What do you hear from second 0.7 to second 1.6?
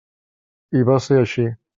I va ser així.